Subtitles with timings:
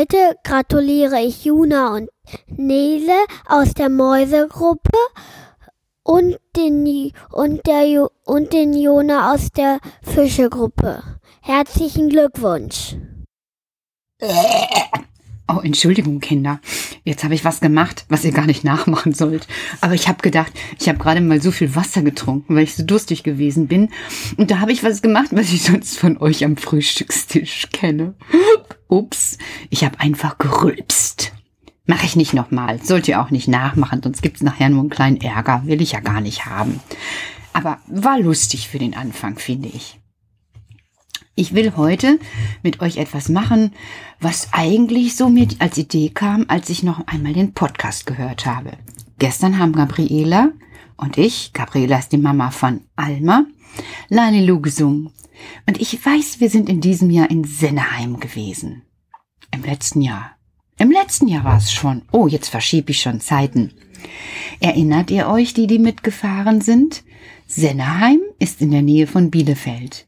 [0.00, 2.08] Heute gratuliere ich Juna und
[2.46, 3.12] Nele
[3.46, 4.96] aus der Mäusegruppe
[6.02, 11.02] und den, und, der, und den Jona aus der Fischegruppe.
[11.42, 12.96] Herzlichen Glückwunsch.
[15.52, 16.60] Oh, Entschuldigung, Kinder.
[17.04, 19.48] Jetzt habe ich was gemacht, was ihr gar nicht nachmachen sollt.
[19.80, 22.84] Aber ich habe gedacht, ich habe gerade mal so viel Wasser getrunken, weil ich so
[22.84, 23.90] durstig gewesen bin.
[24.38, 28.14] Und da habe ich was gemacht, was ich sonst von euch am Frühstückstisch kenne.
[28.88, 29.38] Ups,
[29.70, 31.32] ich habe einfach gerülpst.
[31.86, 32.80] Mache ich nicht nochmal.
[32.82, 35.62] Sollt ihr auch nicht nachmachen, sonst gibt's nachher nur einen kleinen Ärger.
[35.64, 36.80] Will ich ja gar nicht haben.
[37.52, 39.98] Aber war lustig für den Anfang, finde ich.
[41.34, 42.18] Ich will heute
[42.62, 43.72] mit euch etwas machen,
[44.20, 48.72] was eigentlich so mir als Idee kam, als ich noch einmal den Podcast gehört habe.
[49.18, 50.50] Gestern haben Gabriela
[50.96, 53.46] und ich, Gabriela ist die Mama von Alma,
[54.08, 55.12] Lalilu gesungen.
[55.66, 58.82] Und ich weiß, wir sind in diesem Jahr in Senneheim gewesen.
[59.52, 60.36] Im letzten Jahr.
[60.78, 62.02] Im letzten Jahr war es schon.
[62.12, 63.72] Oh, jetzt verschiebe ich schon Zeiten.
[64.60, 67.04] Erinnert ihr euch, die, die mitgefahren sind?
[67.46, 70.06] Senneheim ist in der Nähe von Bielefeld.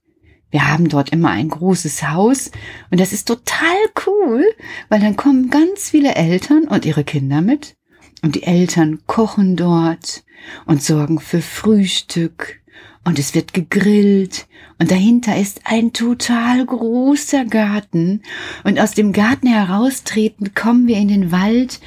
[0.51, 2.51] Wir haben dort immer ein großes Haus
[2.91, 4.45] und das ist total cool,
[4.89, 7.75] weil dann kommen ganz viele Eltern und ihre Kinder mit
[8.23, 10.25] und die Eltern kochen dort
[10.67, 12.62] und sorgen für Frühstück
[13.05, 14.47] und es wird gegrillt
[14.79, 18.23] und dahinter ist ein total großer Garten
[18.65, 21.81] und aus dem Garten heraustreten kommen wir in den Wald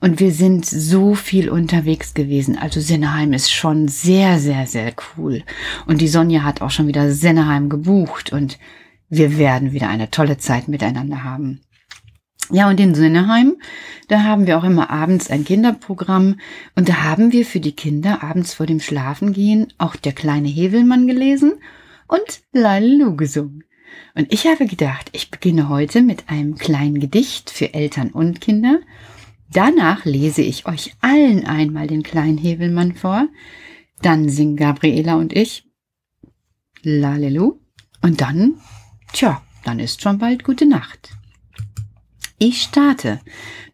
[0.00, 2.56] und wir sind so viel unterwegs gewesen.
[2.56, 5.42] Also Senneheim ist schon sehr, sehr, sehr cool.
[5.86, 8.58] Und die Sonja hat auch schon wieder Senneheim gebucht und
[9.10, 11.60] wir werden wieder eine tolle Zeit miteinander haben.
[12.50, 13.56] Ja, und in Senneheim,
[14.08, 16.40] da haben wir auch immer abends ein Kinderprogramm
[16.76, 21.06] und da haben wir für die Kinder abends vor dem Schlafengehen auch der kleine Hevelmann
[21.06, 21.54] gelesen
[22.06, 23.64] und Lalilu gesungen.
[24.14, 28.80] Und ich habe gedacht, ich beginne heute mit einem kleinen Gedicht für Eltern und Kinder
[29.50, 33.28] Danach lese ich euch allen einmal den kleinen Hebelmann vor.
[34.02, 35.64] Dann singen Gabriela und ich
[36.82, 37.58] Lalelu.
[38.02, 38.60] Und dann,
[39.12, 41.10] tja, dann ist schon bald gute Nacht.
[42.38, 43.20] Ich starte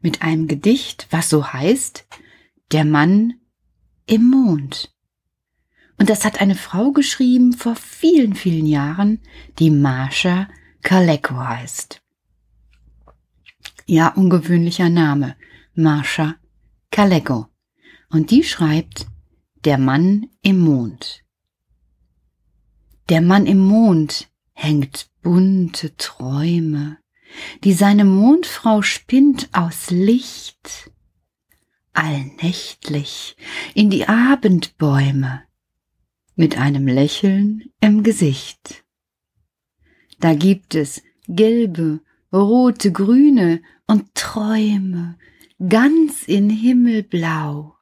[0.01, 2.07] mit einem Gedicht, was so heißt,
[2.73, 3.35] der Mann
[4.07, 4.95] im Mond.
[5.99, 9.21] Und das hat eine Frau geschrieben vor vielen, vielen Jahren,
[9.59, 10.49] die Marsha
[10.83, 12.03] Kaleko heißt.
[13.87, 15.37] Ja, ungewöhnlicher Name.
[15.75, 16.37] Marsha
[16.91, 17.49] Kalego.
[18.11, 19.07] Und die schreibt
[19.65, 21.23] Der Mann im Mond.
[23.09, 26.99] Der Mann im Mond hängt bunte Träume,
[27.63, 30.91] die seine Mondfrau spinnt aus Licht,
[31.93, 33.37] allnächtlich
[33.75, 35.43] in die Abendbäume,
[36.37, 38.85] mit einem Lächeln im Gesicht.
[40.21, 42.01] Da gibt es gelbe,
[42.33, 45.17] rote, grüne und Träume,
[45.69, 47.77] ganz in Himmelblau.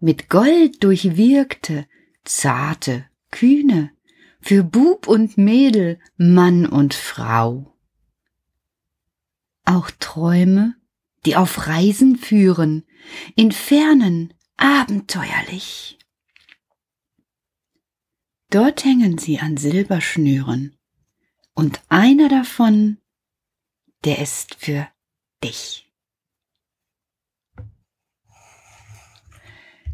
[0.00, 1.86] Mit Gold durchwirkte,
[2.24, 3.90] zarte, kühne,
[4.40, 7.69] für Bub und Mädel, Mann und Frau.
[9.70, 10.74] Auch Träume,
[11.24, 12.84] die auf Reisen führen,
[13.36, 15.96] in Fernen abenteuerlich.
[18.50, 20.76] Dort hängen sie an Silberschnüren,
[21.54, 22.98] und einer davon,
[24.04, 24.88] der ist für
[25.44, 25.88] dich.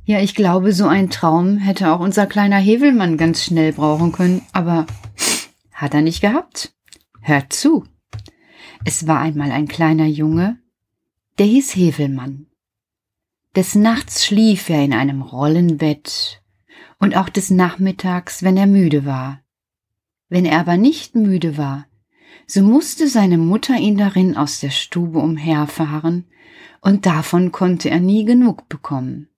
[0.06, 4.40] Ja, ich glaube, so ein Traum hätte auch unser kleiner Hevelmann ganz schnell brauchen können,
[4.54, 4.86] aber
[5.70, 6.74] hat er nicht gehabt.
[7.20, 7.84] Hört zu.
[8.88, 10.60] Es war einmal ein kleiner Junge,
[11.38, 12.46] der hieß Hevelmann.
[13.56, 16.40] Des Nachts schlief er in einem Rollenbett
[17.00, 19.42] und auch des Nachmittags, wenn er müde war.
[20.28, 21.88] Wenn er aber nicht müde war,
[22.46, 26.26] so musste seine Mutter ihn darin aus der Stube umherfahren,
[26.80, 29.28] und davon konnte er nie genug bekommen.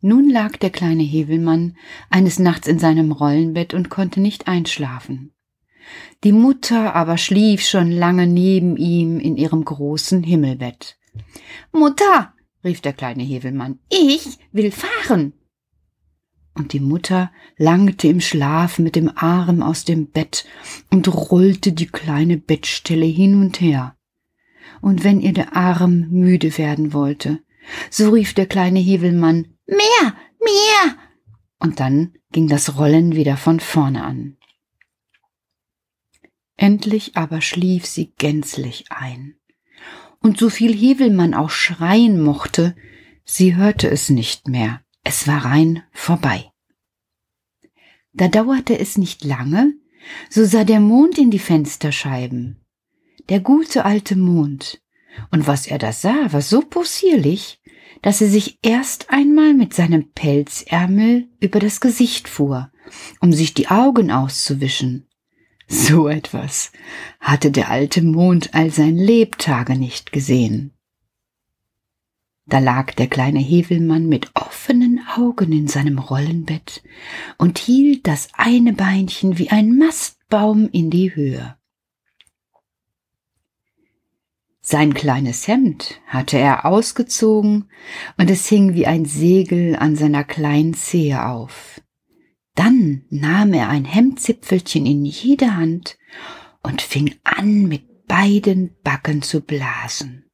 [0.00, 1.76] Nun lag der kleine Hebelmann
[2.10, 5.30] eines Nachts in seinem Rollenbett und konnte nicht einschlafen.
[6.24, 10.98] Die Mutter aber schlief schon lange neben ihm in ihrem großen Himmelbett.
[11.72, 12.32] Mutter,
[12.64, 15.32] rief der kleine Hebelmann, ich will fahren.
[16.54, 20.46] Und die Mutter langte im Schlaf mit dem Arm aus dem Bett
[20.90, 23.94] und rollte die kleine Bettstelle hin und her.
[24.80, 27.40] Und wenn ihr der Arm müde werden wollte,
[27.90, 30.96] so rief der kleine Hebelmann Mehr, mehr.
[31.58, 34.36] Und dann ging das Rollen wieder von vorne an.
[36.56, 39.36] Endlich aber schlief sie gänzlich ein.
[40.20, 42.74] Und so viel Hevelmann auch schreien mochte,
[43.24, 44.80] sie hörte es nicht mehr.
[45.04, 46.50] Es war rein vorbei.
[48.12, 49.74] Da dauerte es nicht lange,
[50.30, 52.60] so sah der Mond in die Fensterscheiben.
[53.28, 54.80] der gute alte Mond.
[55.30, 57.60] Und was er da sah, war so possierlich,
[58.02, 62.70] dass er sich erst einmal mit seinem Pelzärmel über das Gesicht fuhr,
[63.20, 65.06] um sich die Augen auszuwischen.
[65.68, 66.70] So etwas
[67.20, 70.72] hatte der alte Mond all sein Lebtage nicht gesehen.
[72.48, 76.84] Da lag der kleine Hevelmann mit offenen Augen in seinem Rollenbett
[77.38, 81.56] und hielt das eine Beinchen wie ein Mastbaum in die Höhe.
[84.60, 87.68] Sein kleines Hemd hatte er ausgezogen
[88.16, 91.80] und es hing wie ein Segel an seiner kleinen Zehe auf.
[92.56, 95.96] Dann nahm er ein Hemdzipfelchen in jede Hand
[96.62, 100.24] und fing an, mit beiden Backen zu blasen.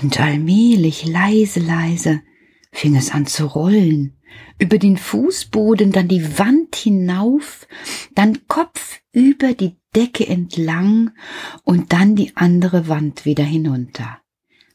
[0.00, 2.22] Und allmählich leise, leise
[2.70, 4.16] fing es an zu rollen
[4.58, 7.66] über den Fußboden, dann die Wand hinauf,
[8.14, 11.12] dann Kopf über die Decke entlang
[11.62, 14.18] und dann die andere Wand wieder hinunter.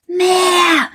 [0.07, 0.89] Mehr,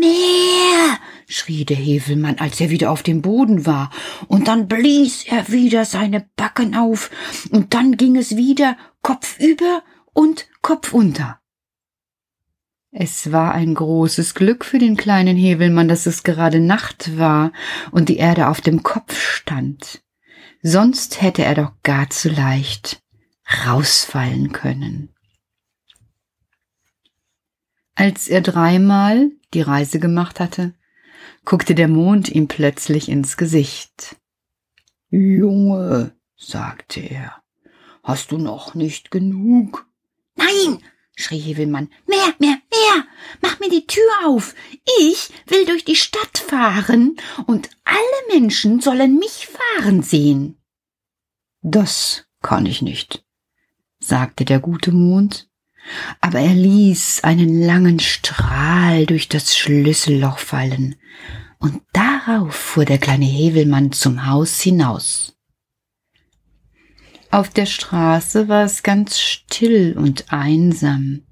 [0.00, 0.98] mehr,
[1.28, 3.90] schrie der Hevelmann, als er wieder auf dem Boden war,
[4.26, 7.10] und dann blies er wieder seine Backen auf,
[7.50, 9.82] und dann ging es wieder Kopf über
[10.12, 11.40] und Kopf unter.
[12.92, 17.52] Es war ein großes Glück für den kleinen Hebelmann, dass es gerade Nacht war
[17.92, 20.02] und die Erde auf dem Kopf stand.
[20.62, 23.00] Sonst hätte er doch gar zu leicht
[23.66, 25.09] rausfallen können.
[28.00, 30.72] Als er dreimal die Reise gemacht hatte,
[31.44, 34.16] guckte der Mond ihm plötzlich ins Gesicht.
[35.10, 37.42] Junge, sagte er,
[38.02, 39.86] hast du noch nicht genug?
[40.34, 40.82] Nein,
[41.14, 41.90] schrie Hevelmann.
[42.06, 43.04] Mehr, mehr, mehr!
[43.42, 44.54] Mach mir die Tür auf!
[45.02, 50.56] Ich will durch die Stadt fahren und alle Menschen sollen mich fahren sehen.
[51.60, 53.26] Das kann ich nicht,
[53.98, 55.49] sagte der gute Mond,
[56.20, 60.96] aber er ließ einen langen Strahl durch das Schlüsselloch fallen,
[61.58, 65.36] und darauf fuhr der kleine Hevelmann zum Haus hinaus.
[67.30, 71.22] Auf der Straße war es ganz still und einsam.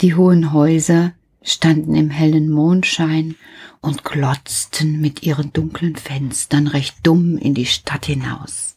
[0.00, 1.12] Die hohen Häuser
[1.42, 3.36] standen im hellen Mondschein
[3.80, 8.76] und glotzten mit ihren dunklen Fenstern recht dumm in die Stadt hinaus.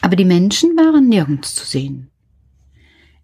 [0.00, 2.10] Aber die Menschen waren nirgends zu sehen.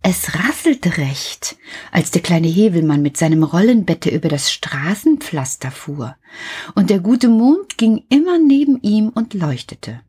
[0.05, 1.57] Es rasselte recht,
[1.93, 6.17] als der kleine Hebelmann mit seinem Rollenbette über das Straßenpflaster fuhr,
[6.75, 10.01] und der gute Mond ging immer neben ihm und leuchtete.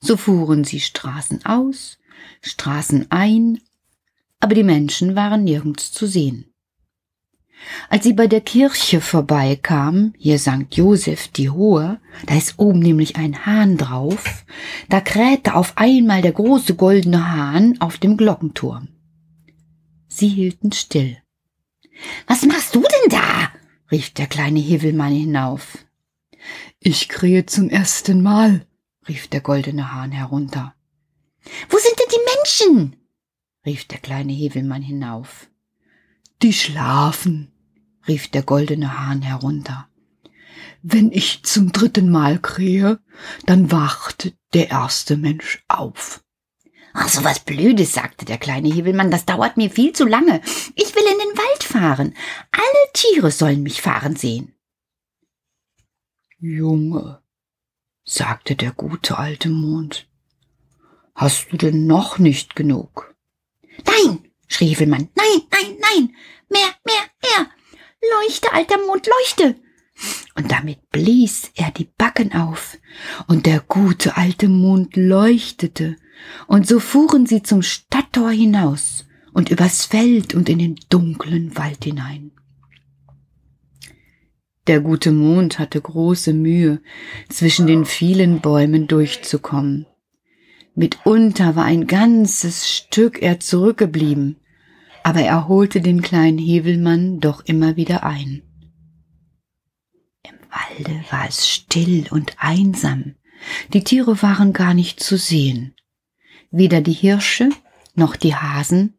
[0.00, 1.98] So fuhren sie Straßen aus,
[2.42, 3.60] Straßen ein,
[4.40, 6.53] aber die Menschen waren nirgends zu sehen.
[7.88, 10.66] Als sie bei der Kirche vorbeikamen, hier St.
[10.70, 14.44] Joseph die Hohe, da ist oben nämlich ein Hahn drauf,
[14.88, 18.88] da krähte auf einmal der große goldene Hahn auf dem Glockenturm.
[20.08, 21.16] Sie hielten still.
[22.26, 23.50] Was machst du denn da?
[23.90, 25.78] rief der kleine Hevelmann hinauf.
[26.80, 28.66] Ich krähe zum ersten Mal,
[29.08, 30.74] rief der goldene Hahn herunter.
[31.68, 32.96] Wo sind denn die Menschen?
[33.66, 35.48] rief der kleine Hevelmann hinauf.
[36.42, 37.53] Die schlafen,
[38.06, 39.88] rief der goldene Hahn herunter.
[40.82, 43.00] Wenn ich zum dritten Mal krähe,
[43.46, 46.22] dann wacht der erste Mensch auf.
[46.92, 50.40] Ach, so was Blödes, sagte der kleine Hebelmann, das dauert mir viel zu lange.
[50.76, 52.14] Ich will in den Wald fahren.
[52.52, 54.54] Alle Tiere sollen mich fahren sehen.
[56.38, 57.20] Junge,
[58.04, 60.06] sagte der gute alte Mond.
[61.14, 63.14] Hast du denn noch nicht genug?
[63.86, 66.14] Nein, schrie Hevelmann, nein, nein, nein,
[66.48, 67.46] mehr, mehr, mehr.
[68.12, 69.56] Leuchte, alter Mond, leuchte.
[70.36, 72.78] Und damit blies er die Backen auf,
[73.28, 75.96] und der gute alte Mond leuchtete,
[76.46, 81.84] und so fuhren sie zum Stadttor hinaus und übers Feld und in den dunklen Wald
[81.84, 82.32] hinein.
[84.66, 86.80] Der gute Mond hatte große Mühe,
[87.28, 89.86] zwischen den vielen Bäumen durchzukommen.
[90.74, 94.40] Mitunter war ein ganzes Stück er zurückgeblieben,
[95.04, 98.42] aber er holte den kleinen Hebelmann doch immer wieder ein.
[100.22, 103.14] Im Walde war es still und einsam,
[103.74, 105.74] die Tiere waren gar nicht zu sehen,
[106.50, 107.50] weder die Hirsche
[107.94, 108.94] noch die Hasen,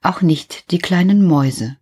[0.00, 1.76] auch nicht die kleinen Mäuse.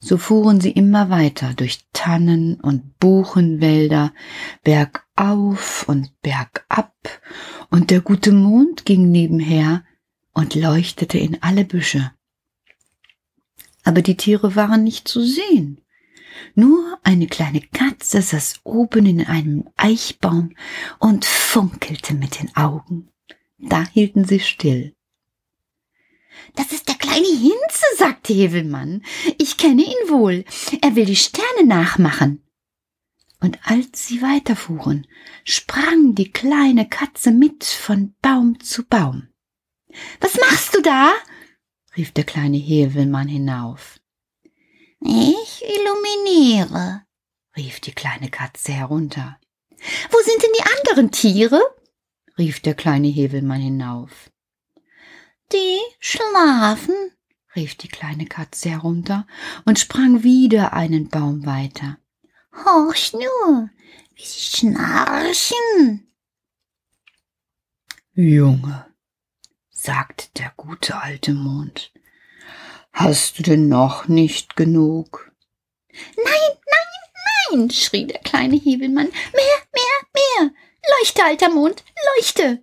[0.00, 4.12] So fuhren sie immer weiter durch Tannen und Buchenwälder,
[4.64, 6.94] bergauf und bergab,
[7.70, 9.84] und der gute Mond ging nebenher
[10.32, 12.10] und leuchtete in alle Büsche.
[13.82, 15.80] Aber die Tiere waren nicht zu sehen,
[16.54, 20.54] Nur eine kleine Katze saß oben in einem Eichbaum
[20.98, 23.08] und funkelte mit den Augen.
[23.58, 24.94] Da hielten sie still.
[26.56, 29.02] Das ist der kleine Hinze, sagte Hevelmann.
[29.38, 30.44] Ich kenne ihn wohl.
[30.80, 32.42] Er will die Sterne nachmachen.
[33.40, 35.06] Und als sie weiterfuhren,
[35.44, 39.28] sprang die kleine Katze mit von Baum zu Baum.
[40.20, 41.12] Was machst du da?
[41.96, 44.00] Rief der kleine Hevelmann hinauf.
[45.00, 47.02] Ich illuminiere,
[47.56, 49.38] rief die kleine Katze herunter.
[50.10, 51.60] Wo sind denn die anderen Tiere?
[52.38, 54.30] rief der kleine Hevelmann hinauf.
[55.52, 56.94] Die schlafen,
[57.56, 59.26] rief die kleine Katze herunter
[59.64, 61.98] und sprang wieder einen Baum weiter.
[62.64, 63.70] Horch nur,
[64.14, 66.06] wie sie schnarchen.
[68.14, 68.86] Junge,
[69.82, 71.90] sagte der gute alte Mond,
[72.92, 75.32] hast du denn noch nicht genug?
[75.92, 80.50] Nein, nein, nein, schrie der kleine Hebelmann, mehr, mehr, mehr,
[80.98, 81.82] leuchte, alter Mond,
[82.16, 82.62] leuchte.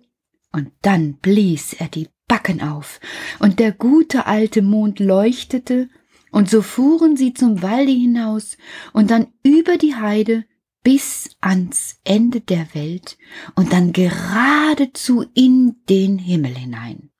[0.52, 3.00] Und dann blies er die Backen auf,
[3.40, 5.88] und der gute alte Mond leuchtete,
[6.30, 8.58] und so fuhren sie zum Walde hinaus.
[8.92, 10.44] Und dann über die Heide
[10.88, 13.18] bis ans Ende der Welt
[13.54, 17.10] und dann geradezu in den Himmel hinein.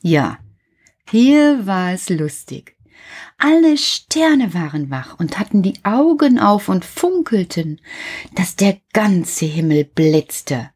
[0.00, 0.38] Ja,
[1.10, 2.78] hier war es lustig.
[3.36, 7.82] Alle Sterne waren wach und hatten die Augen auf und funkelten,
[8.34, 10.70] dass der ganze Himmel blitzte.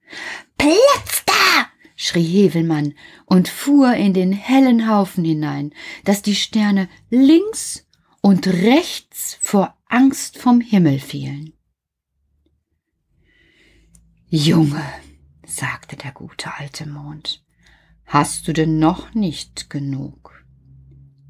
[0.58, 1.66] Blitz da!
[1.96, 2.92] schrie Hevelmann
[3.24, 5.72] und fuhr in den hellen Haufen hinein,
[6.04, 7.86] dass die Sterne links
[8.20, 11.52] und rechts vor Angst vom Himmel fielen.
[14.28, 14.84] Junge,
[15.46, 17.44] sagte der gute alte Mond,
[18.06, 20.44] hast du denn noch nicht genug?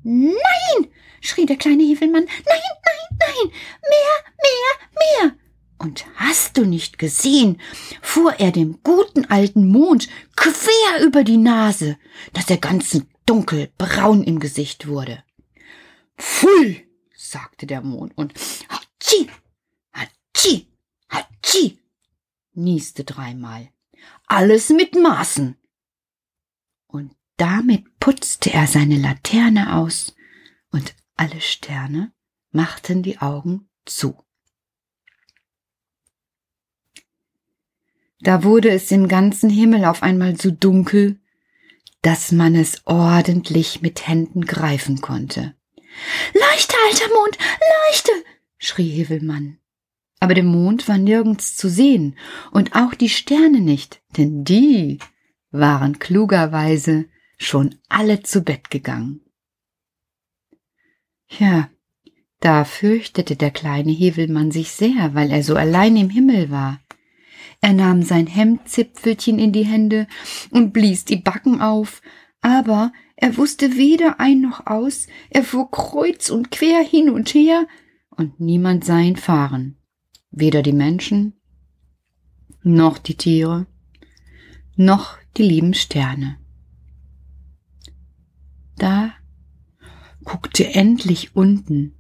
[0.03, 0.89] Nein,
[1.21, 3.53] schrie der kleine Hevelmann, nein, nein, nein,
[3.89, 5.37] mehr, mehr, mehr.
[5.79, 7.59] Und hast du nicht gesehen,
[8.03, 11.97] fuhr er dem guten alten Mond quer über die Nase,
[12.35, 15.23] dass er ganz dunkelbraun im Gesicht wurde.
[16.21, 16.87] Pfui,
[17.17, 18.35] sagte der Mond und
[18.69, 19.29] Hatschi,
[19.93, 20.69] Hatschi,
[21.09, 21.79] Hatschi,
[22.53, 23.71] nieste dreimal.
[24.27, 25.57] Alles mit Maßen.
[26.87, 30.15] Und damit putzte er seine Laterne aus,
[30.71, 32.13] und alle Sterne
[32.51, 34.23] machten die Augen zu.
[38.21, 41.19] Da wurde es im ganzen Himmel auf einmal so dunkel,
[42.03, 45.55] dass man es ordentlich mit Händen greifen konnte.
[46.35, 47.39] Leuchte, alter Mond,
[47.89, 48.13] leuchte!
[48.59, 49.59] schrie Hevelmann.
[50.21, 52.17] Aber der Mond war nirgends zu sehen
[52.53, 54.99] und auch die Sterne nicht, denn die
[55.51, 57.07] waren klugerweise
[57.39, 59.23] schon alle zu Bett gegangen.
[61.39, 61.71] Ja,
[62.41, 66.81] da fürchtete der kleine Hevelmann sich sehr, weil er so allein im Himmel war.
[67.61, 70.07] Er nahm sein Hemdzipfelchen in die Hände
[70.51, 72.01] und blies die Backen auf,
[72.41, 77.67] aber er wusste weder ein noch aus, er fuhr kreuz und quer hin und her,
[78.11, 79.77] und niemand sah ihn fahren,
[80.31, 81.35] weder die Menschen,
[82.63, 83.67] noch die Tiere,
[84.75, 86.39] noch die lieben Sterne.
[88.77, 89.13] Da
[90.25, 91.95] guckte endlich unten,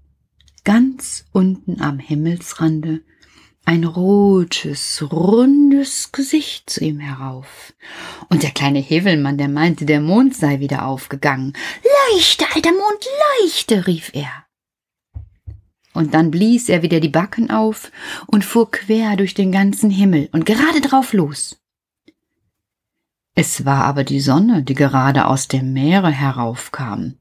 [0.64, 3.02] ganz unten am Himmelsrande,
[3.70, 7.72] ein rotes, rundes Gesicht zu ihm herauf.
[8.28, 11.52] Und der kleine Hevelmann, der meinte, der Mond sei wieder aufgegangen.
[12.12, 13.06] Leuchte, alter Mond,
[13.40, 14.44] leuchte, rief er.
[15.92, 17.92] Und dann blies er wieder die Backen auf
[18.26, 21.56] und fuhr quer durch den ganzen Himmel und gerade drauf los.
[23.36, 27.20] Es war aber die Sonne, die gerade aus dem Meere heraufkam.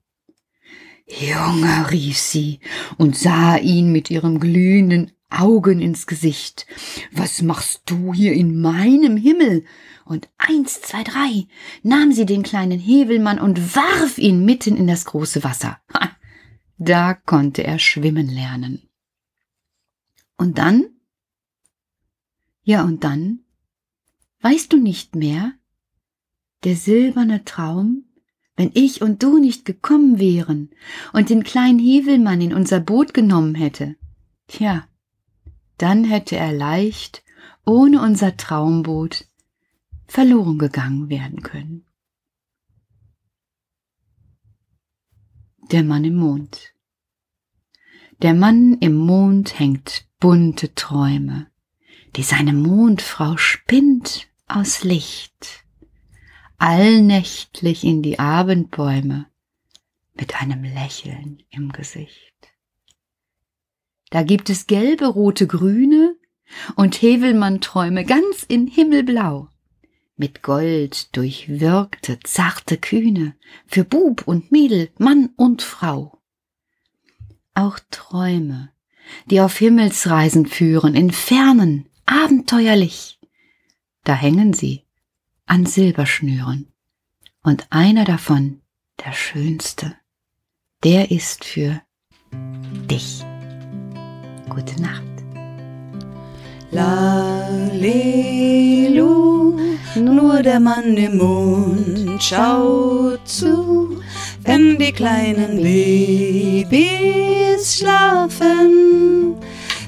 [1.05, 2.59] Junge, rief sie
[2.97, 6.65] und sah ihn mit ihrem glühenden Augen ins Gesicht.
[7.11, 9.65] Was machst du hier in meinem Himmel?
[10.05, 11.47] Und eins, zwei, drei
[11.83, 15.79] nahm sie den kleinen Hebelmann und warf ihn mitten in das große Wasser.
[16.77, 18.89] Da konnte er schwimmen lernen.
[20.37, 20.85] Und dann?
[22.63, 23.41] Ja, und dann?
[24.41, 25.53] Weißt du nicht mehr?
[26.63, 28.05] Der silberne Traum,
[28.55, 30.69] wenn ich und du nicht gekommen wären
[31.13, 33.95] und den kleinen Hebelmann in unser Boot genommen hätte.
[34.47, 34.88] Tja,
[35.81, 37.23] dann hätte er leicht,
[37.65, 39.25] ohne unser Traumboot,
[40.07, 41.85] verloren gegangen werden können.
[45.71, 46.73] Der Mann im Mond.
[48.21, 51.47] Der Mann im Mond hängt bunte Träume,
[52.15, 55.63] die seine Mondfrau spinnt aus Licht,
[56.57, 59.27] allnächtlich in die Abendbäume
[60.15, 62.28] mit einem Lächeln im Gesicht.
[64.09, 66.15] Da gibt es gelbe, rote, grüne
[66.75, 69.49] und Hevelmann-Träume ganz in Himmelblau.
[70.17, 73.35] Mit Gold durchwirkte, zarte Kühne,
[73.67, 76.19] für Bub und Mädel, Mann und Frau.
[77.53, 78.71] Auch Träume,
[79.27, 83.19] die auf Himmelsreisen führen, in Fernen, abenteuerlich.
[84.03, 84.83] Da hängen sie
[85.45, 86.71] an Silberschnüren.
[87.41, 88.61] Und einer davon,
[89.05, 89.95] der schönste,
[90.83, 91.81] der ist für
[92.31, 93.23] dich.
[94.59, 95.03] Gute Nacht.
[96.71, 97.85] Lalelu,
[99.95, 104.01] nur der Mann im Mond schaut zu,
[104.43, 109.35] wenn die kleinen Babys schlafen.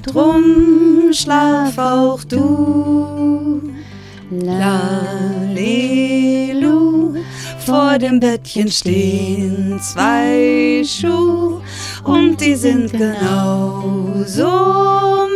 [0.06, 3.74] Drum schlaf auch du.
[4.30, 5.66] Lalelu,
[7.58, 11.61] vor dem Bettchen stehen zwei Schuhe
[12.04, 14.48] und die sind genauso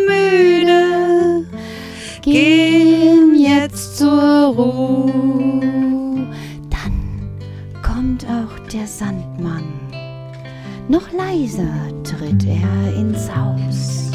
[0.07, 1.47] müde.
[2.23, 5.13] Gehen jetzt zur Ruhe.
[6.71, 7.31] Dann
[7.83, 9.65] kommt auch der Sandmann.
[10.89, 11.67] Noch leiser
[12.05, 14.13] tritt er ins Haus,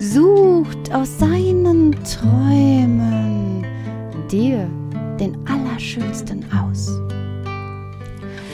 [0.00, 3.64] sucht aus seinen Träumen
[4.30, 4.68] dir
[5.20, 6.93] den Allerschönsten aus.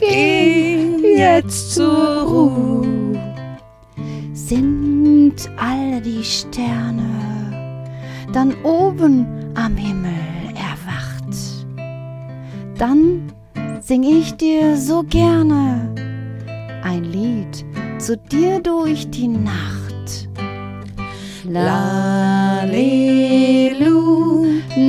[0.00, 3.18] Geh jetzt zur Ruhe.
[4.32, 7.84] Sind alle die Sterne
[8.32, 11.66] dann oben am Himmel erwacht?
[12.78, 13.30] Dann
[13.82, 15.92] sing ich dir so gerne
[16.82, 17.66] ein Lied
[17.98, 20.30] zu dir durch die Nacht.
[21.46, 22.70] Lalelu,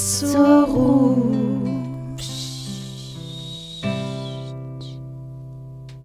[0.00, 1.29] zur Ruhe.